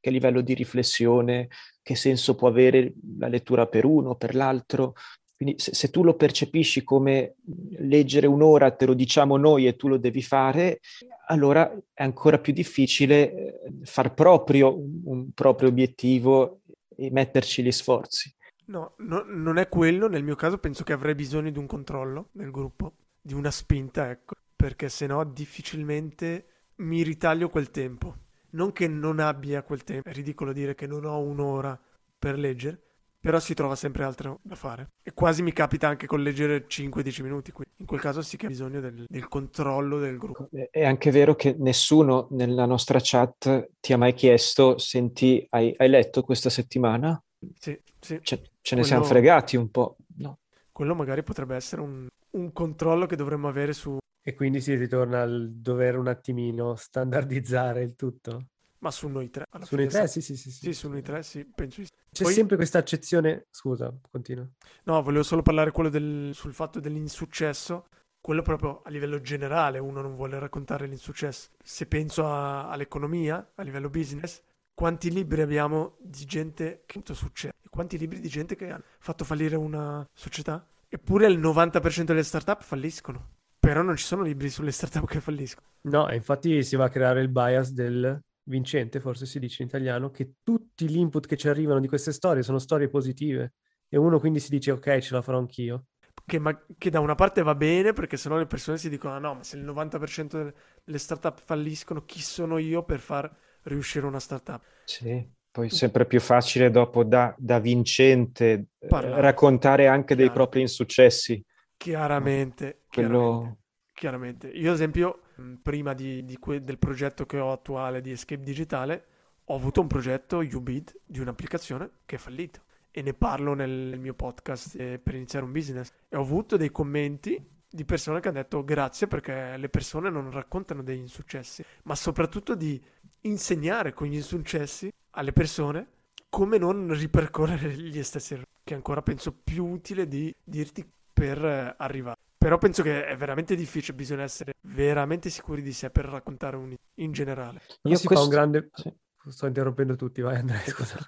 [0.00, 1.48] che livello di riflessione,
[1.82, 4.94] che senso può avere la lettura per uno, per l'altro.
[5.36, 7.34] Quindi se, se tu lo percepisci come
[7.78, 10.80] leggere un'ora, te lo diciamo noi e tu lo devi fare,
[11.28, 16.60] allora è ancora più difficile eh, far proprio un, un proprio obiettivo
[16.96, 18.32] e metterci gli sforzi.
[18.66, 20.08] No, no- non è quello.
[20.08, 24.10] Nel mio caso penso che avrei bisogno di un controllo nel gruppo, di una spinta,
[24.10, 28.14] ecco, perché sennò difficilmente mi ritaglio quel tempo.
[28.50, 31.78] Non che non abbia quel tempo, è ridicolo dire che non ho un'ora
[32.18, 32.80] per leggere,
[33.20, 34.90] però si trova sempre altro da fare.
[35.02, 38.46] E quasi mi capita anche con leggere 5-10 minuti, quindi in quel caso sì che
[38.46, 40.48] ho bisogno del, del controllo del gruppo.
[40.50, 45.74] È è anche vero che nessuno nella nostra chat ti ha mai chiesto, senti, hai,
[45.76, 47.20] hai letto questa settimana?
[47.58, 48.18] Sì, sì.
[48.22, 50.38] Ce, ce ne siamo fregati un po', no?
[50.70, 53.98] Quello magari potrebbe essere un, un controllo che dovremmo avere su...
[54.22, 58.46] E quindi si ritorna al dover un attimino standardizzare il tutto.
[58.78, 59.44] Ma su noi tre.
[59.50, 60.72] alla Su noi tre, sì, sì, sì, sì.
[60.72, 61.92] Su noi tre, sì, penso di sì.
[62.12, 63.46] C'è Poi- sempre questa accezione...
[63.50, 64.46] Scusa, continua.
[64.84, 67.86] No, volevo solo parlare quello del- sul fatto dell'insuccesso,
[68.20, 71.50] quello proprio a livello generale, uno non vuole raccontare l'insuccesso.
[71.62, 74.42] Se penso a- all'economia, a livello business,
[74.74, 77.54] quanti libri abbiamo di gente che ha avuto successo?
[77.76, 80.66] Quanti libri di gente che ha fatto fallire una società?
[80.88, 83.34] Eppure il 90% delle startup falliscono.
[83.60, 85.66] Però non ci sono libri sulle startup che falliscono.
[85.82, 90.10] No, infatti si va a creare il bias del vincente, forse si dice in italiano,
[90.10, 93.52] che tutti gli input che ci arrivano di queste storie sono storie positive.
[93.90, 95.88] E uno quindi si dice, ok, ce la farò anch'io.
[96.24, 99.18] Che, ma- che da una parte va bene perché sennò le persone si dicono: ah
[99.18, 103.30] no, ma se il 90% delle- delle startup falliscono, chi sono io per far
[103.64, 104.62] riuscire una startup?
[104.84, 109.22] Sì, poi sempre più facile dopo da, da vincente eh, Parlare.
[109.22, 111.42] raccontare anche dei propri insuccessi.
[111.78, 113.56] Chiaramente, chiaramente, Quello...
[113.94, 114.48] chiaramente.
[114.48, 118.42] Io, ad esempio, mh, prima di, di que- del progetto che ho attuale di Escape
[118.42, 119.04] Digitale,
[119.44, 122.60] ho avuto un progetto Ubid di un'applicazione che è fallito.
[122.90, 125.90] E ne parlo nel, nel mio podcast eh, per iniziare un business.
[126.10, 130.30] E ho avuto dei commenti di persone che hanno detto grazie perché le persone non
[130.30, 132.78] raccontano degli insuccessi, ma soprattutto di
[133.22, 135.88] insegnare con gli insuccessi alle persone
[136.28, 138.48] come non ripercorrere gli stessi errori.
[138.62, 142.16] che è ancora penso più utile di dirti per eh, arrivare.
[142.36, 146.74] Però penso che è veramente difficile, bisogna essere veramente sicuri di sé per raccontare un
[146.96, 147.60] in generale.
[147.82, 148.14] Io si questo...
[148.14, 148.68] fa un grande...
[148.72, 148.92] Sì.
[149.28, 150.98] Sto interrompendo tutti, vai Andrea, scusa.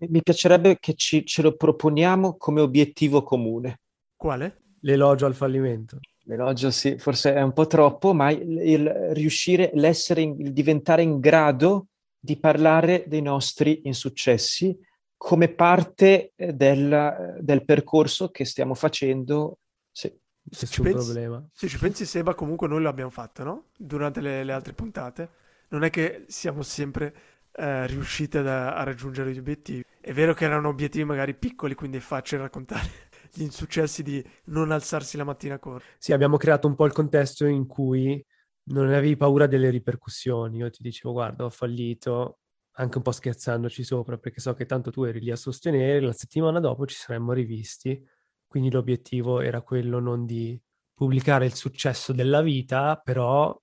[0.00, 3.80] Mi piacerebbe che ci, ce lo proponiamo come obiettivo comune.
[4.14, 4.60] Quale?
[4.80, 5.98] L'elogio al fallimento.
[6.24, 11.00] L'elogio sì, forse è un po' troppo, ma il, il riuscire, l'essere, in, il diventare
[11.00, 11.86] in grado
[12.26, 14.76] di parlare dei nostri insuccessi
[15.16, 19.60] come parte eh, del, del percorso che stiamo facendo.
[19.90, 20.12] Sì.
[20.48, 21.44] Se ci, pensi, problema.
[21.52, 23.64] se ci pensi, Seba, comunque noi l'abbiamo fatto, no?
[23.76, 25.30] Durante le, le altre puntate.
[25.68, 27.14] Non è che siamo sempre
[27.52, 29.84] eh, riusciti ad, a raggiungere gli obiettivi.
[30.00, 32.88] È vero che erano obiettivi magari piccoli, quindi è facile raccontare
[33.32, 35.84] gli insuccessi di non alzarsi la mattina a correre.
[35.98, 38.24] Sì, abbiamo creato un po' il contesto in cui
[38.66, 40.58] non avevi paura delle ripercussioni.
[40.58, 42.40] Io ti dicevo, guarda, ho fallito,
[42.78, 46.12] anche un po' scherzandoci sopra, perché so che tanto tu eri lì a sostenere, la
[46.12, 48.02] settimana dopo ci saremmo rivisti,
[48.46, 50.60] quindi l'obiettivo era quello non di
[50.94, 53.54] pubblicare il successo della vita, però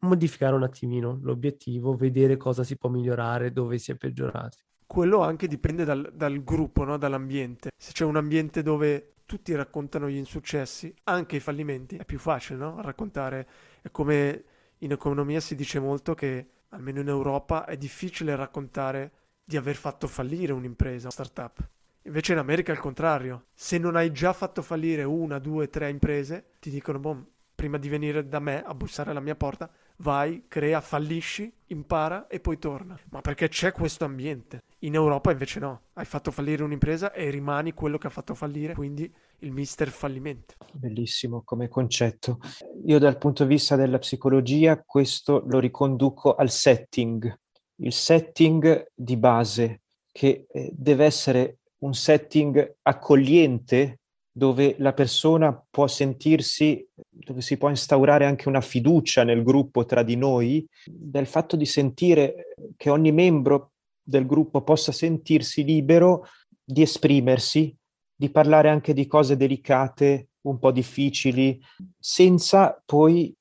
[0.00, 4.58] modificare un attimino l'obiettivo, vedere cosa si può migliorare, dove si è peggiorati.
[4.86, 6.98] Quello anche dipende dal, dal gruppo, no?
[6.98, 7.70] dall'ambiente.
[7.76, 12.58] Se c'è un ambiente dove tutti raccontano gli insuccessi, anche i fallimenti, è più facile
[12.58, 12.80] no?
[12.82, 13.48] raccontare.
[13.84, 14.44] È come
[14.78, 19.12] in economia si dice molto che almeno in Europa, è difficile raccontare
[19.44, 21.68] di aver fatto fallire un'impresa, una startup.
[22.04, 23.48] Invece in America è il contrario.
[23.52, 27.90] Se non hai già fatto fallire una, due, tre imprese, ti dicono, boh, prima di
[27.90, 32.98] venire da me a bussare alla mia porta, vai, crea, fallisci, impara e poi torna.
[33.10, 34.62] Ma perché c'è questo ambiente.
[34.84, 38.74] In Europa invece no, hai fatto fallire un'impresa e rimani quello che ha fatto fallire,
[38.74, 40.56] quindi il mister fallimento.
[40.72, 42.38] Bellissimo come concetto.
[42.84, 47.34] Io dal punto di vista della psicologia questo lo riconduco al setting,
[47.76, 55.86] il setting di base che eh, deve essere un setting accogliente dove la persona può
[55.86, 61.56] sentirsi, dove si può instaurare anche una fiducia nel gruppo tra di noi, del fatto
[61.56, 63.73] di sentire che ogni membro
[64.04, 66.26] del gruppo possa sentirsi libero
[66.62, 67.74] di esprimersi,
[68.14, 71.60] di parlare anche di cose delicate, un po' difficili,
[71.98, 73.34] senza poi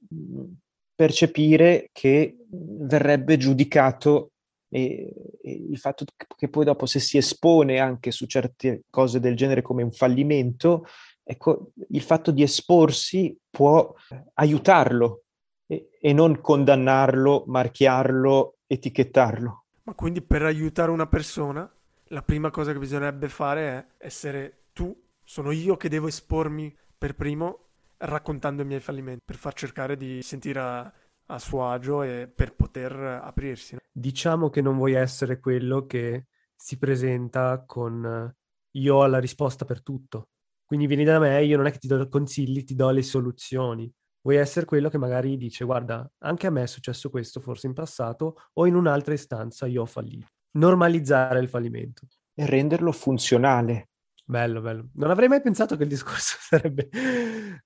[0.96, 4.32] percepire che verrebbe giudicato
[4.70, 9.36] e, e, il fatto che poi dopo se si espone anche su certe cose del
[9.36, 10.86] genere come un fallimento,
[11.24, 13.94] ecco, il fatto di esporsi può
[14.36, 15.24] aiutarlo
[15.68, 19.63] e, e non condannarlo, marchiarlo, etichettarlo.
[19.84, 21.70] Ma quindi per aiutare una persona,
[22.06, 27.16] la prima cosa che bisognerebbe fare è essere tu, sono io che devo espormi per
[27.16, 27.68] primo
[27.98, 30.94] raccontando i miei fallimenti, per far cercare di sentire a,
[31.28, 33.78] a suo agio e per poter aprirsi.
[33.92, 38.34] Diciamo che non vuoi essere quello che si presenta con
[38.76, 40.30] io ho la risposta per tutto.
[40.66, 43.94] Quindi vieni da me, io non è che ti do consigli, ti do le soluzioni.
[44.24, 47.74] Vuoi essere quello che magari dice guarda, anche a me è successo questo forse in
[47.74, 50.28] passato o in un'altra istanza io ho fallito.
[50.52, 52.08] Normalizzare il fallimento.
[52.34, 53.90] E renderlo funzionale.
[54.26, 54.88] Bello, bello.
[54.94, 56.90] Non avrei mai pensato che il discorso sarebbe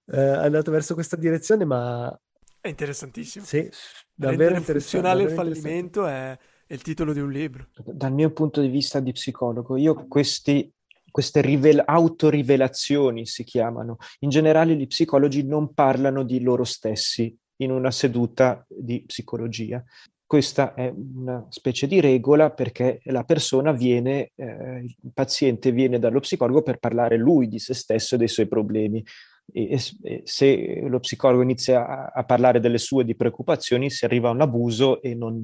[0.06, 2.20] eh, andato verso questa direzione, ma
[2.60, 3.46] è interessantissimo.
[3.46, 3.70] Sì,
[4.14, 7.68] davvero Rendere funzionale il fallimento è, è, il titolo di un libro.
[7.86, 10.70] Dal mio punto di vista di psicologo, io questi,
[11.18, 13.98] queste rivel- autorivelazioni si chiamano.
[14.20, 19.84] In generale gli psicologi non parlano di loro stessi in una seduta di psicologia.
[20.24, 26.20] Questa è una specie di regola perché la persona viene, eh, il paziente viene dallo
[26.20, 29.04] psicologo per parlare lui di se stesso e dei suoi problemi
[29.52, 34.30] e, e se lo psicologo inizia a, a, parlare delle sue di preoccupazioni si arriva
[34.30, 35.42] a un abuso e non,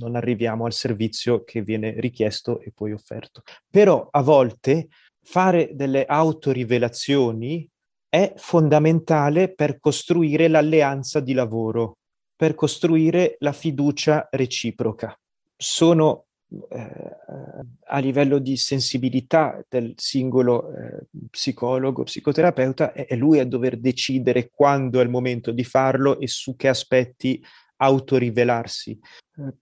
[0.00, 3.42] non arriviamo al servizio che viene richiesto e poi offerto.
[3.70, 4.88] Però a volte
[5.24, 7.68] fare delle autorivelazioni
[8.08, 11.96] è fondamentale per costruire l'alleanza di lavoro,
[12.36, 15.18] per costruire la fiducia reciproca.
[15.56, 16.26] Sono
[16.70, 17.16] eh,
[17.86, 25.00] a livello di sensibilità del singolo eh, psicologo, psicoterapeuta, è, lui a dover decidere quando
[25.00, 27.42] è il momento di farlo e su che aspetti
[27.76, 28.98] autorivelarsi.
[29.36, 29.54] Eh,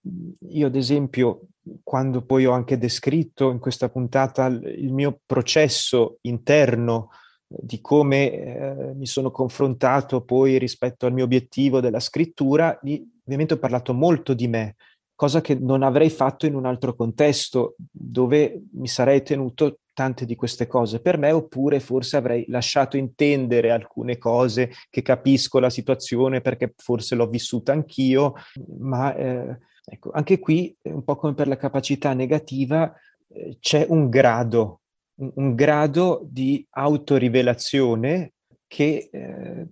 [0.51, 1.49] io, ad esempio,
[1.83, 7.11] quando poi ho anche descritto in questa puntata il mio processo interno
[7.47, 12.79] di come eh, mi sono confrontato poi rispetto al mio obiettivo della scrittura,
[13.25, 14.77] ovviamente ho parlato molto di me,
[15.15, 20.35] cosa che non avrei fatto in un altro contesto dove mi sarei tenuto tante di
[20.35, 26.41] queste cose per me oppure forse avrei lasciato intendere alcune cose che capisco la situazione
[26.41, 28.35] perché forse l'ho vissuta anch'io,
[28.79, 32.93] ma eh, ecco, anche qui un po' come per la capacità negativa
[33.29, 34.83] eh, c'è un grado
[35.15, 38.33] un, un grado di autorivelazione
[38.67, 39.67] che eh,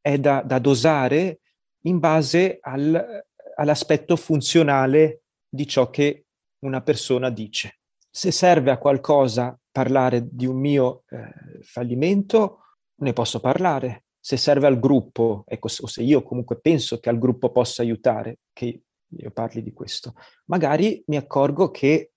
[0.00, 1.40] è da, da, dosare
[1.82, 3.24] in base al,
[3.56, 6.26] all'aspetto funzionale di ciò che
[6.60, 7.78] una persona dice.
[8.16, 12.60] Se serve a qualcosa parlare di un mio eh, fallimento,
[13.02, 14.04] ne posso parlare.
[14.18, 18.38] Se serve al gruppo, ecco, o se io comunque penso che al gruppo possa aiutare,
[18.54, 20.14] che io parli di questo,
[20.46, 22.12] magari mi accorgo che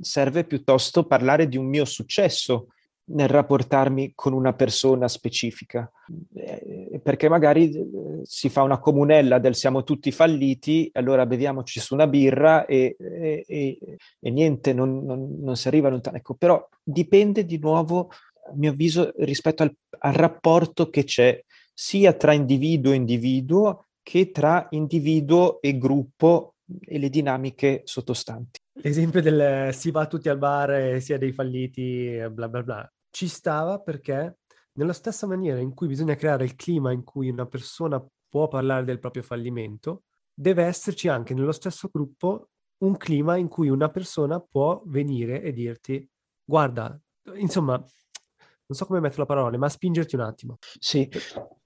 [0.00, 2.70] serve piuttosto parlare di un mio successo
[3.10, 5.90] nel rapportarmi con una persona specifica,
[6.34, 7.86] eh, perché magari eh,
[8.22, 13.44] si fa una comunella del siamo tutti falliti, allora beviamoci su una birra e, e,
[13.46, 13.78] e,
[14.20, 16.16] e niente, non, non, non, si arriva lontano.
[16.16, 18.10] Ecco, però dipende di nuovo,
[18.50, 21.42] a mio avviso, rispetto al, al rapporto che c'è
[21.72, 28.58] sia tra individuo e individuo che tra individuo e gruppo e le dinamiche sottostanti.
[28.80, 32.92] L'esempio del si va tutti al bar e si ha dei falliti, bla bla bla,
[33.18, 34.38] ci stava perché
[34.74, 38.84] nella stessa maniera in cui bisogna creare il clima in cui una persona può parlare
[38.84, 42.50] del proprio fallimento, deve esserci anche nello stesso gruppo
[42.84, 46.08] un clima in cui una persona può venire e dirti
[46.44, 46.96] guarda,
[47.34, 50.58] insomma, non so come mettere la parola, ma spingerti un attimo.
[50.78, 51.08] Sì.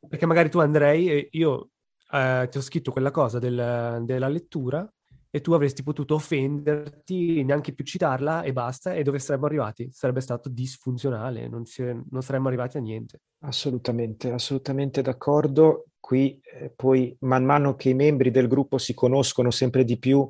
[0.09, 1.69] Perché magari tu andrei, io
[2.13, 4.91] eh, ti ho scritto quella cosa del, della lettura
[5.35, 9.89] e tu avresti potuto offenderti, neanche più citarla e basta, e dove saremmo arrivati?
[9.91, 13.23] Sarebbe stato disfunzionale, non, si, non saremmo arrivati a niente.
[13.41, 15.87] Assolutamente, assolutamente d'accordo.
[15.99, 20.29] Qui eh, poi man mano che i membri del gruppo si conoscono sempre di più,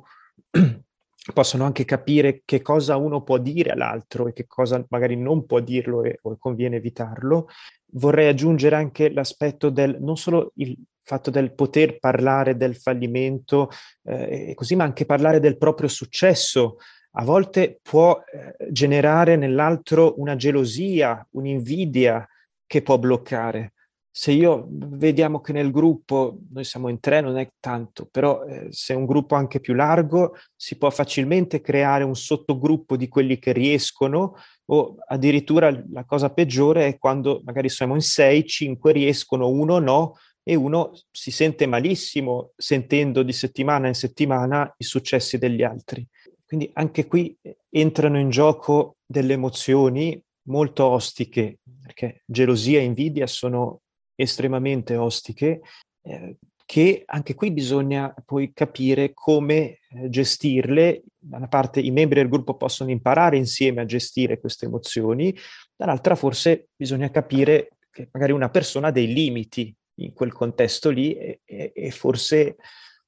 [1.33, 5.59] possono anche capire che cosa uno può dire all'altro e che cosa magari non può
[5.59, 7.49] dirlo e, o conviene evitarlo.
[7.95, 13.69] Vorrei aggiungere anche l'aspetto del non solo il fatto del poter parlare del fallimento
[14.03, 16.77] eh, e così, ma anche parlare del proprio successo.
[17.15, 22.27] A volte può eh, generare nell'altro una gelosia, un'invidia
[22.65, 23.73] che può bloccare.
[24.15, 28.67] Se io vediamo che nel gruppo, noi siamo in tre, non è tanto, però eh,
[28.69, 33.39] se è un gruppo anche più largo, si può facilmente creare un sottogruppo di quelli
[33.39, 34.35] che riescono
[34.65, 40.13] o addirittura la cosa peggiore è quando magari siamo in sei, cinque riescono, uno no,
[40.43, 46.05] e uno si sente malissimo sentendo di settimana in settimana i successi degli altri.
[46.45, 47.35] Quindi anche qui
[47.69, 53.81] entrano in gioco delle emozioni molto ostiche, perché gelosia e invidia sono
[54.15, 55.61] estremamente ostiche,
[56.03, 61.03] eh, che anche qui bisogna poi capire come eh, gestirle.
[61.17, 65.35] Da una parte i membri del gruppo possono imparare insieme a gestire queste emozioni,
[65.75, 71.15] dall'altra forse bisogna capire che magari una persona ha dei limiti in quel contesto lì
[71.15, 72.57] e, e, forse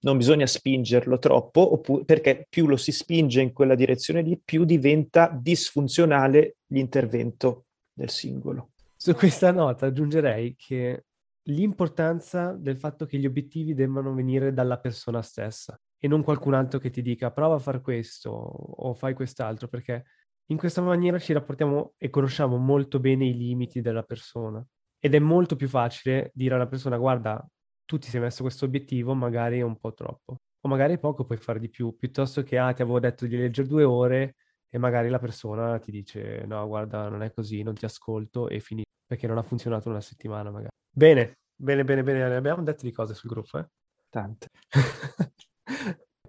[0.01, 4.63] non bisogna spingerlo troppo, oppure, perché più lo si spinge in quella direzione lì, più
[4.63, 8.71] diventa disfunzionale l'intervento del singolo.
[8.95, 11.05] Su questa nota aggiungerei che
[11.47, 16.79] l'importanza del fatto che gli obiettivi debbano venire dalla persona stessa e non qualcun altro
[16.79, 20.05] che ti dica prova a fare questo o fai quest'altro, perché
[20.49, 24.63] in questa maniera ci rapportiamo e conosciamo molto bene i limiti della persona
[24.99, 27.45] ed è molto più facile dire alla persona guarda,
[27.85, 30.37] tu ti sei messo questo obiettivo, magari è un po' troppo.
[30.61, 33.67] O magari poco puoi fare di più, piuttosto che ah, ti avevo detto di leggere
[33.67, 34.35] due ore
[34.69, 38.59] e magari la persona ti dice no, guarda, non è così, non ti ascolto e
[38.59, 40.69] finito, perché non ha funzionato una settimana magari.
[40.91, 43.67] Bene, bene, bene, bene, ne abbiamo detto di cose sul gruppo, eh?
[44.09, 44.47] Tante.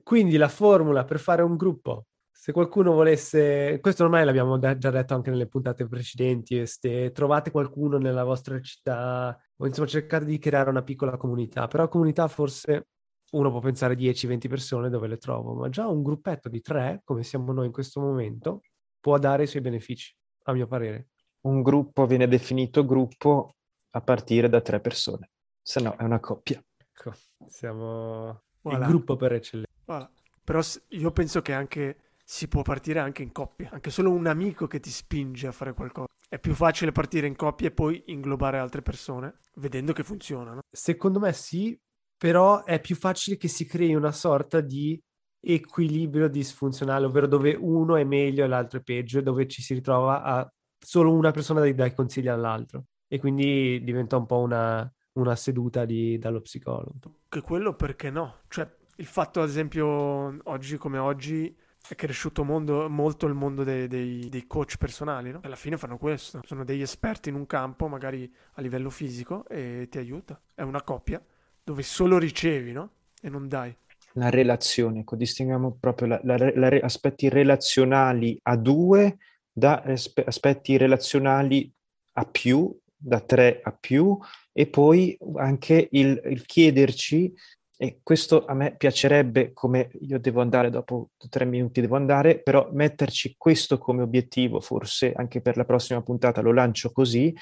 [0.02, 2.04] Quindi la formula per fare un gruppo
[2.46, 7.98] se qualcuno volesse, questo ormai l'abbiamo già detto anche nelle puntate precedenti, se trovate qualcuno
[7.98, 12.86] nella vostra città o insomma cercate di creare una piccola comunità, però comunità forse
[13.32, 17.24] uno può pensare 10-20 persone dove le trovo, ma già un gruppetto di tre, come
[17.24, 18.60] siamo noi in questo momento,
[19.00, 21.08] può dare i suoi benefici, a mio parere.
[21.46, 23.56] Un gruppo viene definito gruppo
[23.90, 26.64] a partire da tre persone, se no è una coppia.
[26.76, 27.12] Ecco,
[27.48, 28.78] siamo voilà.
[28.78, 29.72] il gruppo per eccellenza.
[29.84, 30.08] Voilà.
[30.44, 34.66] Però io penso che anche si può partire anche in coppia, anche solo un amico
[34.66, 36.08] che ti spinge a fare qualcosa.
[36.28, 40.58] È più facile partire in coppia e poi inglobare altre persone, vedendo che funzionano.
[40.68, 41.78] Secondo me sì,
[42.18, 45.00] però è più facile che si crei una sorta di
[45.40, 50.24] equilibrio disfunzionale, ovvero dove uno è meglio e l'altro è peggio, dove ci si ritrova
[50.24, 50.48] a
[50.84, 52.86] solo una persona dai, dai consigli all'altro.
[53.06, 57.20] E quindi diventa un po' una, una seduta di, dallo psicologo.
[57.28, 58.40] Che quello perché no?
[58.48, 61.56] Cioè, il fatto, ad esempio, oggi come oggi
[61.88, 65.40] è cresciuto mondo, molto il mondo dei, dei, dei, coach personali, no?
[65.42, 69.86] Alla fine fanno questo, sono degli esperti in un campo, magari a livello fisico, e
[69.90, 70.40] ti aiuta.
[70.54, 71.22] È una coppia
[71.62, 72.90] dove solo ricevi, no?
[73.20, 73.74] E non dai.
[74.12, 79.18] La relazione, ecco, distinguiamo proprio la, la, la, aspetti relazionali a due
[79.56, 79.82] da
[80.26, 81.72] aspetti relazionali
[82.12, 84.18] a più, da tre a più,
[84.52, 87.32] e poi anche il, il chiederci
[87.78, 92.70] e questo a me piacerebbe, come io devo andare dopo tre minuti, devo andare, però
[92.72, 97.34] metterci questo come obiettivo, forse anche per la prossima puntata lo lancio così.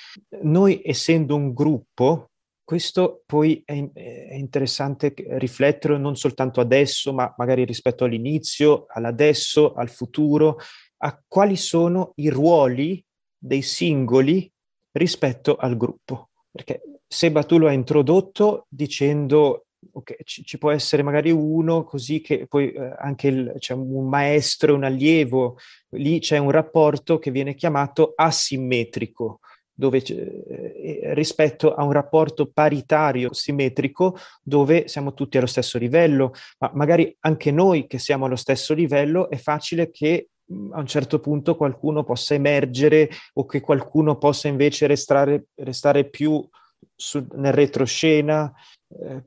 [0.43, 2.31] Noi essendo un gruppo,
[2.65, 9.89] questo poi è, è interessante riflettere non soltanto adesso, ma magari rispetto all'inizio, all'adesso, al
[9.89, 10.59] futuro,
[10.99, 13.05] a quali sono i ruoli
[13.39, 14.51] dei singoli
[14.93, 16.31] rispetto al gruppo.
[16.51, 22.21] Perché Seba tu lo hai introdotto dicendo ok, ci, ci, può essere magari uno così
[22.21, 25.59] che poi eh, anche il, c'è un maestro e un allievo,
[25.91, 29.41] lì c'è un rapporto che viene chiamato asimmetrico,
[29.75, 36.71] dove eh, rispetto a un rapporto paritario simmetrico dove siamo tutti allo stesso livello, ma
[36.75, 41.19] magari anche noi che siamo allo stesso livello è facile che mm, a un certo
[41.19, 46.47] punto qualcuno possa emergere o che qualcuno possa invece restare, restare più
[46.95, 48.53] su, nel retroscena
[49.01, 49.25] eh,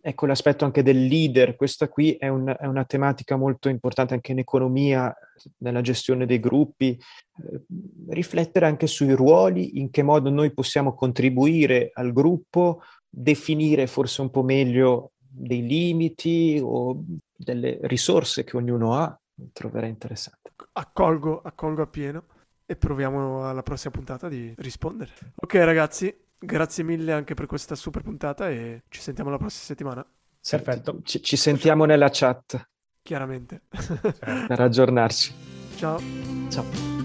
[0.00, 4.32] ecco l'aspetto anche del leader, questa qui è, un, è, una tematica molto importante anche
[4.32, 5.14] in economia,
[5.58, 7.62] nella gestione dei gruppi, eh,
[8.08, 14.30] riflettere anche sui ruoli, in che modo noi possiamo contribuire al gruppo, definire forse un
[14.30, 17.04] po' meglio dei limiti o
[17.34, 19.18] delle risorse che ognuno ha,
[19.52, 20.52] troverei interessante.
[20.72, 22.24] Accolgo, accolgo appieno
[22.64, 25.12] e proviamo alla prossima puntata di rispondere.
[25.34, 26.14] Ok ragazzi,
[26.44, 30.04] Grazie mille anche per questa super puntata e ci sentiamo la prossima settimana.
[30.48, 31.00] Perfetto.
[31.04, 32.68] Ci, ci sentiamo nella chat.
[33.00, 33.62] Chiaramente.
[33.70, 35.32] per aggiornarci.
[35.76, 36.00] Ciao.
[36.48, 36.64] Ciao.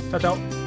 [0.10, 0.66] Ciao ciao.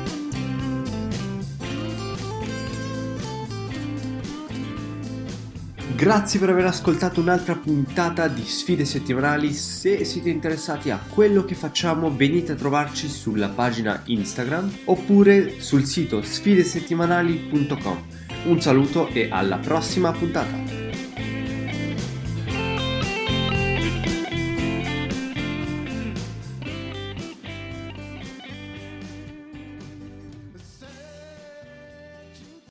[5.97, 9.53] Grazie per aver ascoltato un'altra puntata di Sfide Settimanali.
[9.53, 15.85] Se siete interessati a quello che facciamo, venite a trovarci sulla pagina Instagram oppure sul
[15.85, 18.20] sito sfidesettimanali.com.
[18.43, 20.80] Un saluto e alla prossima puntata!